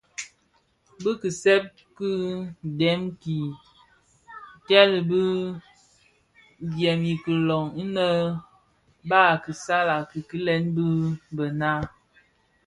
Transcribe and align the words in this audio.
Bi 1.01 1.11
kisèp 1.21 1.63
ki 1.97 2.09
dèm 2.79 3.01
ki 3.21 3.37
teel 4.67 4.91
dyèm 6.73 6.99
ikilön 7.13 7.65
innë 7.81 8.05
bas 9.09 9.27
a 9.33 9.41
kisal 9.43 9.87
a 9.97 9.97
kikilen 10.11 10.63
bi 10.75 10.85
bë 11.35 11.45
naa. 11.59 11.81